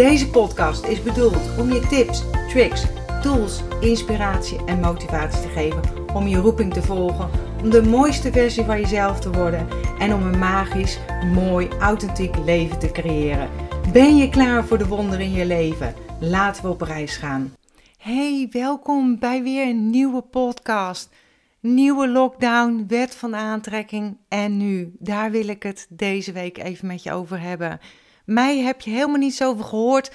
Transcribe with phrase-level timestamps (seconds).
[0.00, 2.84] Deze podcast is bedoeld om je tips, tricks,
[3.22, 5.82] tools, inspiratie en motivatie te geven
[6.14, 7.30] om je roeping te volgen,
[7.62, 10.98] om de mooiste versie van jezelf te worden en om een magisch,
[11.34, 13.50] mooi, authentiek leven te creëren.
[13.92, 15.94] Ben je klaar voor de wonderen in je leven?
[16.20, 17.54] Laten we op reis gaan.
[17.98, 21.14] Hey, welkom bij weer een nieuwe podcast.
[21.60, 24.92] Nieuwe lockdown, wet van aantrekking en nu.
[24.98, 27.80] Daar wil ik het deze week even met je over hebben.
[28.24, 30.10] Mij heb je helemaal niet zoveel gehoord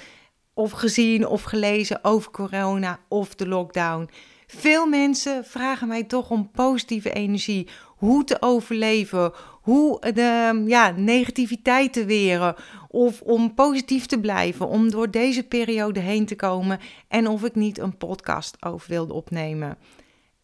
[0.54, 4.10] of gezien of gelezen over corona of de lockdown.
[4.46, 11.92] Veel mensen vragen mij toch om positieve energie, hoe te overleven, hoe de ja, negativiteit
[11.92, 12.54] te weren
[12.88, 17.54] of om positief te blijven, om door deze periode heen te komen en of ik
[17.54, 19.78] niet een podcast over wilde opnemen.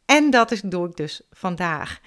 [0.05, 2.01] En dat is, doe ik dus vandaag.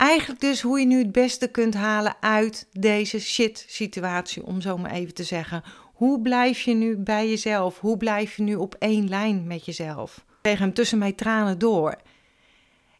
[0.00, 4.78] Eigenlijk dus hoe je nu het beste kunt halen uit deze shit situatie, om zo
[4.78, 5.62] maar even te zeggen.
[5.94, 7.78] Hoe blijf je nu bij jezelf?
[7.78, 10.16] Hoe blijf je nu op één lijn met jezelf?
[10.16, 11.96] Ik kreeg hem tussen mijn tranen door.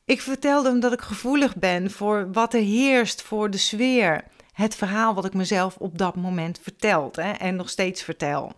[0.05, 4.25] Ik vertelde hem dat ik gevoelig ben voor wat er heerst, voor de sfeer.
[4.53, 8.53] Het verhaal wat ik mezelf op dat moment verteld hè, en nog steeds vertel.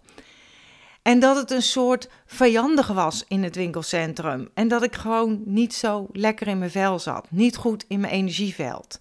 [1.02, 4.48] En dat het een soort vijandig was in het winkelcentrum.
[4.54, 7.26] En dat ik gewoon niet zo lekker in mijn vel zat.
[7.30, 8.98] Niet goed in mijn energieveld.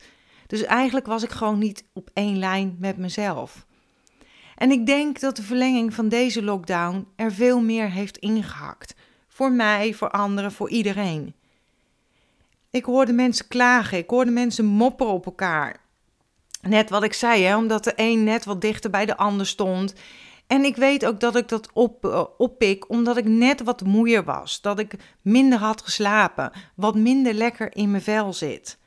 [0.48, 3.66] Dus eigenlijk was ik gewoon niet op één lijn met mezelf.
[4.56, 8.96] En ik denk dat de verlenging van deze lockdown er veel meer heeft ingehakt.
[9.28, 11.36] Voor mij, voor anderen, voor iedereen.
[12.70, 15.80] Ik hoorde mensen klagen, ik hoorde mensen mopperen op elkaar.
[16.62, 19.94] Net wat ik zei, hè, omdat de een net wat dichter bij de ander stond.
[20.52, 24.24] En ik weet ook dat ik dat op, uh, oppik omdat ik net wat moeier
[24.24, 24.62] was.
[24.62, 28.78] Dat ik minder had geslapen, wat minder lekker in mijn vel zit.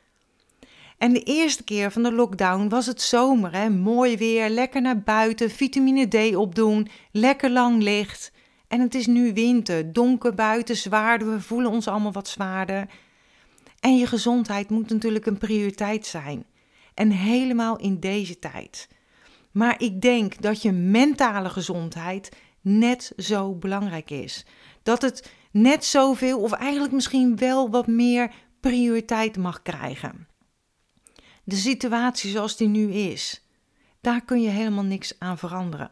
[0.99, 3.71] En de eerste keer van de lockdown was het zomer, hè?
[3.71, 8.33] mooi weer, lekker naar buiten, vitamine D opdoen, lekker lang licht.
[8.69, 12.87] En het is nu winter, donker buiten, zwaarder, we voelen ons allemaal wat zwaarder.
[13.81, 16.45] En je gezondheid moet natuurlijk een prioriteit zijn.
[16.95, 18.89] En helemaal in deze tijd.
[19.55, 24.45] Maar ik denk dat je mentale gezondheid net zo belangrijk is.
[24.83, 30.29] Dat het net zoveel, of eigenlijk misschien wel wat meer prioriteit mag krijgen.
[31.45, 33.49] De situatie zoals die nu is,
[34.01, 35.91] daar kun je helemaal niks aan veranderen.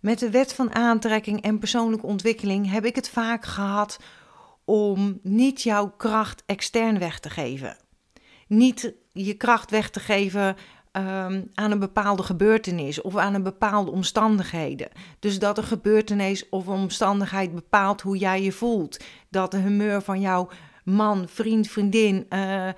[0.00, 3.98] Met de wet van aantrekking en persoonlijke ontwikkeling heb ik het vaak gehad
[4.64, 7.76] om niet jouw kracht extern weg te geven.
[8.46, 10.56] Niet je kracht weg te geven
[10.92, 14.88] Ehm, aan een bepaalde gebeurtenis of aan een bepaalde omstandigheden.
[15.18, 19.04] Dus dat een gebeurtenis of omstandigheid bepaalt hoe jij je voelt.
[19.28, 20.48] Dat de humeur van jouw
[20.84, 22.68] man, vriend, vriendin uh,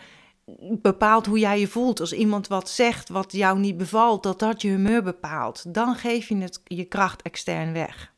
[0.81, 2.01] bepaalt hoe jij je voelt.
[2.01, 5.75] Als iemand wat zegt wat jou niet bevalt, dat dat je humeur bepaalt.
[5.75, 8.13] Dan geef je het, je kracht extern weg.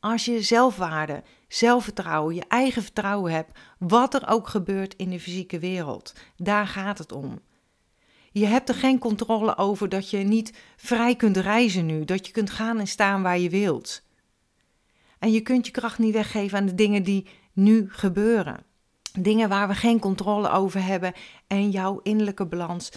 [0.00, 5.58] Als je zelfwaarde, zelfvertrouwen, je eigen vertrouwen hebt, wat er ook gebeurt in de fysieke
[5.58, 7.40] wereld, daar gaat het om.
[8.32, 12.32] Je hebt er geen controle over dat je niet vrij kunt reizen nu, dat je
[12.32, 14.02] kunt gaan en staan waar je wilt.
[15.18, 18.64] En je kunt je kracht niet weggeven aan de dingen die nu gebeuren.
[19.18, 21.12] Dingen waar we geen controle over hebben
[21.46, 22.92] en jouw innerlijke balans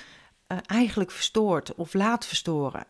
[0.47, 2.85] uh, eigenlijk verstoort of laat verstoren.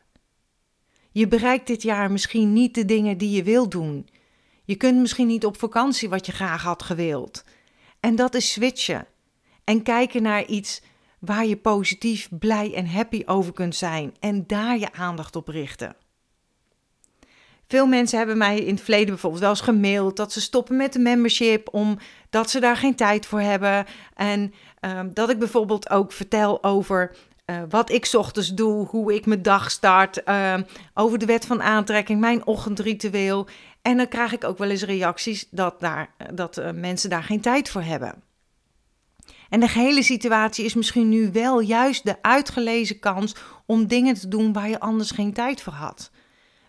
[1.12, 4.10] Je bereikt dit jaar misschien niet de dingen die je wilt doen.
[4.64, 7.44] Je kunt misschien niet op vakantie wat je graag had gewild.
[8.00, 9.08] En dat is switchen.
[9.64, 10.82] En kijken naar iets
[11.26, 15.96] waar je positief, blij en happy over kunt zijn en daar je aandacht op richten.
[17.68, 20.94] Veel mensen hebben mij in het verleden bijvoorbeeld wel eens gemaild dat ze stoppen met
[20.94, 23.86] de membership omdat ze daar geen tijd voor hebben.
[24.14, 27.16] En ehm, dat ik bijvoorbeeld ook vertel over
[27.46, 30.56] uh, wat ik ochtends doe, hoe ik mijn dag start, uh,
[30.94, 33.48] over de wet van aantrekking, mijn ochtendritueel.
[33.82, 37.42] En dan krijg ik ook wel eens reacties dat, daar, dat uh, mensen daar geen
[37.42, 38.24] tijd voor hebben.
[39.54, 43.36] En de gehele situatie is misschien nu wel juist de uitgelezen kans
[43.66, 46.12] om dingen te doen waar je anders geen tijd voor had.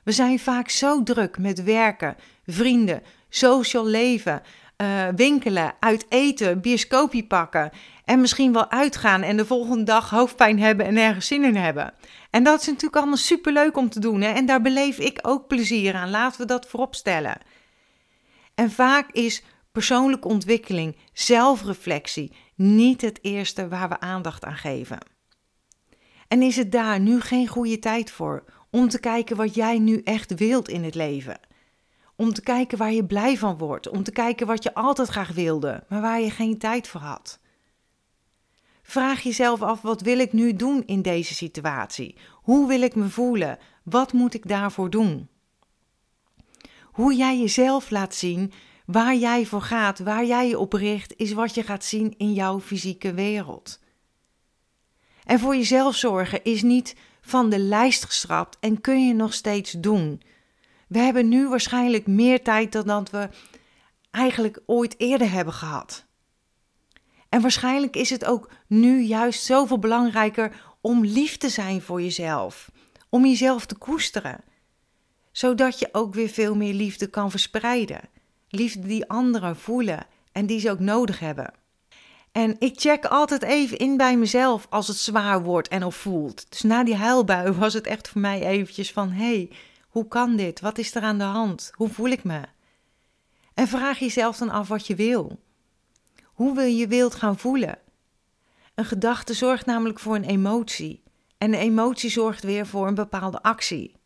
[0.02, 2.16] We zijn vaak zo druk met werken,
[2.46, 4.42] vrienden, social leven,
[4.76, 7.70] uh, winkelen, uit eten, bioscoopie pakken
[8.04, 11.94] en misschien wel uitgaan en de volgende dag hoofdpijn hebben en ergens zin in hebben.
[12.30, 14.32] En dat is natuurlijk allemaal superleuk om te doen hè?
[14.32, 16.10] en daar beleef ik ook plezier aan.
[16.10, 17.38] Laten we dat voorop stellen.
[18.54, 19.42] En vaak is
[19.72, 24.98] persoonlijke ontwikkeling, zelfreflectie niet het eerste waar we aandacht aan geven.
[26.28, 30.00] En is het daar nu geen goede tijd voor om te kijken wat jij nu
[30.04, 31.40] echt wilt in het leven?
[32.16, 35.32] Om te kijken waar je blij van wordt, om te kijken wat je altijd graag
[35.32, 37.38] wilde, maar waar je geen tijd voor had.
[38.82, 42.16] Vraag jezelf af: wat wil ik nu doen in deze situatie?
[42.32, 43.58] Hoe wil ik me voelen?
[43.82, 45.28] Wat moet ik daarvoor doen?
[46.82, 48.52] Hoe jij jezelf laat zien,
[48.84, 52.32] waar jij voor gaat, waar jij je op richt, is wat je gaat zien in
[52.32, 53.80] jouw fysieke wereld.
[55.24, 59.72] En voor jezelf zorgen is niet van de lijst geschrapt en kun je nog steeds
[59.72, 60.22] doen.
[60.88, 63.28] We hebben nu waarschijnlijk meer tijd dan dat we
[64.10, 66.06] eigenlijk ooit eerder hebben gehad.
[67.28, 72.70] En waarschijnlijk is het ook nu juist zoveel belangrijker om lief te zijn voor jezelf,
[73.08, 74.44] om jezelf te koesteren,
[75.32, 78.00] zodat je ook weer veel meer liefde kan verspreiden.
[78.54, 81.52] Liefde die anderen voelen en die ze ook nodig hebben.
[82.32, 86.46] En ik check altijd even in bij mezelf als het zwaar wordt en of voelt.
[86.48, 89.50] Dus na die huilbui was het echt voor mij eventjes van: hey,
[89.88, 90.60] hoe kan dit?
[90.60, 91.70] Wat is er aan de hand?
[91.74, 92.40] Hoe voel ik me?
[93.54, 95.38] En vraag jezelf dan af wat je wil.
[96.24, 97.78] Hoe wil je wilt gaan voelen?
[98.74, 101.02] Een gedachte zorgt namelijk voor een emotie.
[101.38, 103.96] En de emotie zorgt weer voor een bepaalde actie.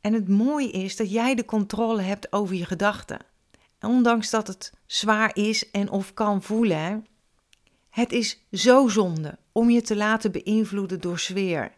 [0.00, 3.18] En het mooie is dat jij de controle hebt over je gedachten.
[3.80, 7.06] Ondanks dat het zwaar is en of kan voelen,
[7.90, 11.72] het is zo zonde om je te laten beïnvloeden door sfeer.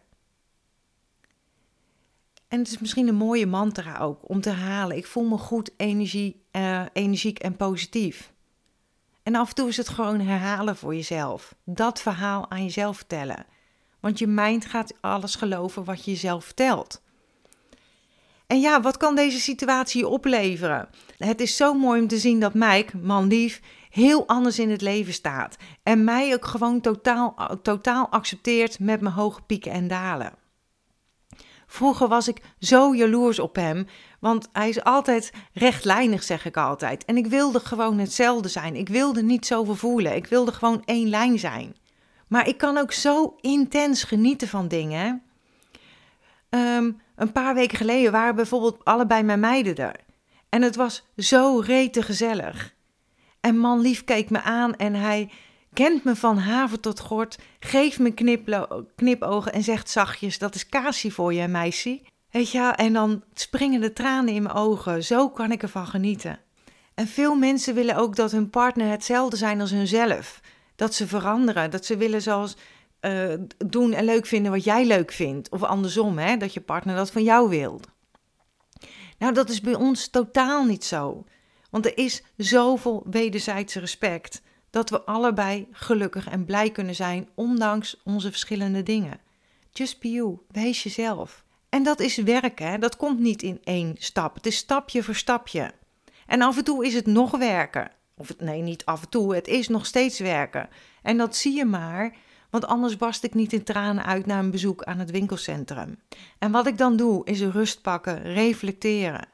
[2.47, 4.97] En het is misschien een mooie mantra ook om te herhalen.
[4.97, 8.33] Ik voel me goed, energie, uh, energiek en positief.
[9.23, 11.55] En af en toe is het gewoon herhalen voor jezelf.
[11.63, 13.45] Dat verhaal aan jezelf vertellen.
[13.99, 17.01] Want je mind gaat alles geloven wat je jezelf vertelt.
[18.51, 20.89] En ja, wat kan deze situatie opleveren?
[21.17, 24.81] Het is zo mooi om te zien dat Mike, man lief, heel anders in het
[24.81, 25.57] leven staat.
[25.83, 30.33] En mij ook gewoon totaal, totaal accepteert met mijn hoge pieken en dalen.
[31.67, 33.87] Vroeger was ik zo jaloers op hem,
[34.19, 37.05] want hij is altijd rechtlijnig, zeg ik altijd.
[37.05, 38.75] En ik wilde gewoon hetzelfde zijn.
[38.75, 40.15] Ik wilde niet zoveel voelen.
[40.15, 41.75] Ik wilde gewoon één lijn zijn.
[42.27, 45.23] Maar ik kan ook zo intens genieten van dingen.
[46.49, 49.95] Um, een paar weken geleden waren bijvoorbeeld allebei mijn meiden er.
[50.49, 52.73] En het was zo rete gezellig.
[53.39, 55.29] En man lief keek me aan en hij
[55.73, 58.13] kent me van haven tot gort, geeft me
[58.95, 62.01] knipogen en zegt zachtjes: Dat is Kasi voor je, meisje.
[62.31, 65.03] Weet je, en dan springen de tranen in mijn ogen.
[65.03, 66.39] Zo kan ik ervan genieten.
[66.93, 70.41] En veel mensen willen ook dat hun partner hetzelfde zijn als hunzelf.
[70.75, 72.57] Dat ze veranderen, dat ze willen zoals
[73.01, 75.49] uh, doen en leuk vinden wat jij leuk vindt.
[75.49, 77.79] Of andersom, hè, dat je partner dat van jou wil.
[79.17, 81.25] Nou, dat is bij ons totaal niet zo.
[81.69, 88.01] Want er is zoveel wederzijdse respect dat we allebei gelukkig en blij kunnen zijn, ondanks
[88.03, 89.19] onze verschillende dingen.
[89.71, 91.43] Just be you, wees jezelf.
[91.69, 94.35] En dat is werken, dat komt niet in één stap.
[94.35, 95.71] Het is stapje voor stapje.
[96.25, 97.91] En af en toe is het nog werken.
[98.17, 100.69] Of nee, niet af en toe, het is nog steeds werken.
[101.01, 102.15] En dat zie je maar
[102.51, 105.99] want anders barst ik niet in tranen uit na een bezoek aan het winkelcentrum.
[106.39, 109.27] En wat ik dan doe, is rust pakken, reflecteren.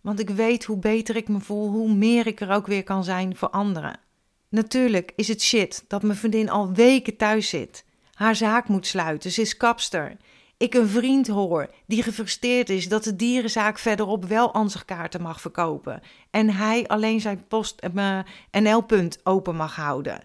[0.00, 3.04] Want ik weet hoe beter ik me voel, hoe meer ik er ook weer kan
[3.04, 4.00] zijn voor anderen.
[4.48, 7.84] Natuurlijk is het shit dat mijn vriendin al weken thuis zit.
[8.12, 10.16] Haar zaak moet sluiten, ze is kapster.
[10.56, 16.02] Ik een vriend hoor die gefrustreerd is dat de dierenzaak verderop wel ansichtkaarten mag verkopen.
[16.30, 18.18] En hij alleen zijn post uh,
[18.50, 20.20] NL-punt open mag houden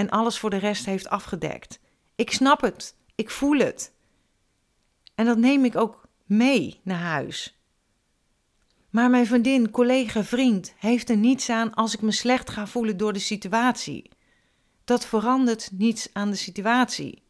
[0.00, 1.80] en alles voor de rest heeft afgedekt.
[2.14, 3.92] Ik snap het, ik voel het.
[5.14, 7.60] En dat neem ik ook mee naar huis.
[8.90, 12.96] Maar mijn vriendin, collega, vriend heeft er niets aan als ik me slecht ga voelen
[12.96, 14.10] door de situatie.
[14.84, 17.22] Dat verandert niets aan de situatie.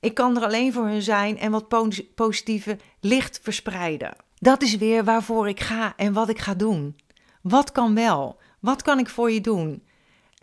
[0.00, 1.68] Ik kan er alleen voor hun zijn en wat
[2.14, 4.16] positieve licht verspreiden.
[4.38, 6.96] Dat is weer waarvoor ik ga en wat ik ga doen.
[7.42, 8.40] Wat kan wel?
[8.60, 9.82] Wat kan ik voor je doen?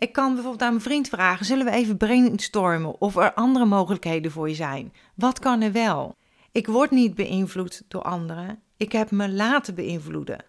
[0.02, 4.30] Ik kan bijvoorbeeld aan mijn vriend vragen: zullen we even brainstormen of er andere mogelijkheden
[4.30, 4.92] voor je zijn?
[5.14, 6.16] Wat kan er wel?
[6.52, 8.62] Ik word niet beïnvloed door anderen.
[8.76, 10.44] Ik heb me laten beïnvloeden.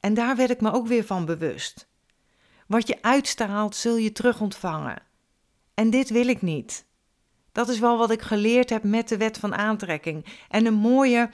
[0.00, 1.88] En daar werd ik me ook weer van bewust.
[2.66, 5.02] Wat je uitstraalt, zul je terug ontvangen.
[5.74, 6.84] En dit wil ik niet.
[7.52, 10.24] Dat is wel wat ik geleerd heb met de wet van aantrekking.
[10.48, 11.30] En een mooie,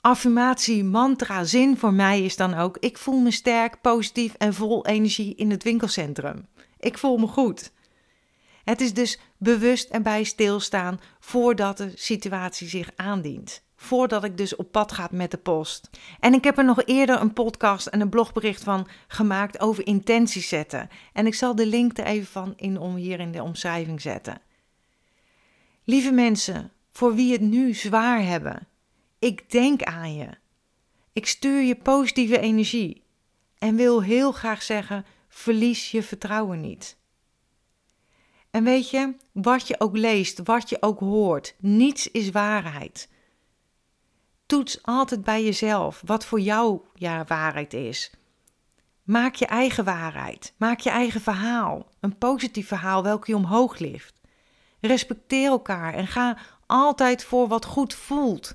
[0.00, 4.86] affirmatie, mantra, zin voor mij is dan ook: ik voel me sterk, positief en vol
[4.86, 6.46] energie in het winkelcentrum.
[6.84, 7.72] Ik voel me goed.
[8.64, 13.62] Het is dus bewust erbij stilstaan voordat de situatie zich aandient.
[13.76, 15.90] Voordat ik dus op pad ga met de post.
[16.20, 20.48] En ik heb er nog eerder een podcast en een blogbericht van gemaakt over intenties
[20.48, 20.88] zetten.
[21.12, 24.40] En ik zal de link er even van in om hier in de omschrijving zetten.
[25.84, 28.68] Lieve mensen, voor wie het nu zwaar hebben,
[29.18, 30.28] ik denk aan je.
[31.12, 33.02] Ik stuur je positieve energie
[33.58, 36.96] en wil heel graag zeggen: verlies je vertrouwen niet.
[38.50, 43.08] En weet je, wat je ook leest, wat je ook hoort, niets is waarheid.
[44.46, 48.10] Toets altijd bij jezelf wat voor jou ja, waarheid is.
[49.02, 50.54] Maak je eigen waarheid.
[50.56, 51.88] Maak je eigen verhaal.
[52.00, 54.20] Een positief verhaal welke je omhoog lift.
[54.80, 58.54] Respecteer elkaar en ga altijd voor wat goed voelt.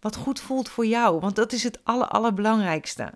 [0.00, 3.12] Wat goed voelt voor jou, want dat is het aller, allerbelangrijkste.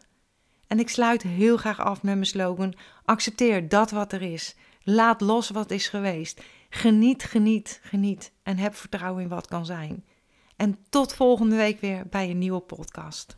[0.66, 4.54] En ik sluit heel graag af met mijn slogan: accepteer dat wat er is.
[4.82, 6.42] Laat los wat is geweest.
[6.70, 10.04] Geniet, geniet, geniet en heb vertrouwen in wat kan zijn.
[10.56, 13.36] En tot volgende week weer bij een nieuwe podcast.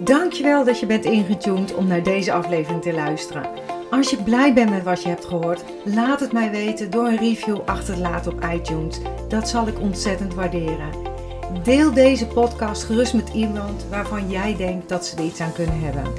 [0.00, 3.48] Dankjewel dat je bent ingetuned om naar deze aflevering te luisteren.
[3.90, 7.16] Als je blij bent met wat je hebt gehoord, laat het mij weten door een
[7.16, 9.00] review achter te laten op iTunes.
[9.28, 10.90] Dat zal ik ontzettend waarderen.
[11.62, 15.80] Deel deze podcast gerust met iemand waarvan jij denkt dat ze er iets aan kunnen
[15.80, 16.12] hebben.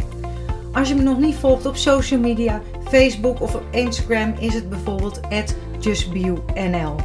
[0.76, 4.70] Als je me nog niet volgt op social media, Facebook of op Instagram is het
[4.70, 5.20] bijvoorbeeld
[5.80, 6.96] justbio.nl.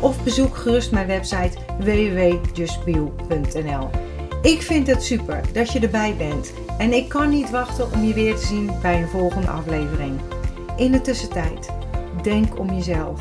[0.00, 3.90] Of bezoek gerust mijn website www.justbio.nl.
[4.42, 8.14] Ik vind het super dat je erbij bent en ik kan niet wachten om je
[8.14, 10.20] weer te zien bij een volgende aflevering.
[10.76, 11.68] In de tussentijd,
[12.22, 13.20] denk om jezelf.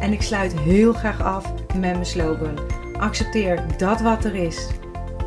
[0.00, 2.58] En ik sluit heel graag af met mijn slogan:
[2.98, 4.68] accepteer dat wat er is.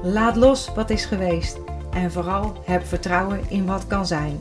[0.03, 1.59] Laat los wat is geweest
[1.93, 4.39] en vooral heb vertrouwen in wat kan zijn.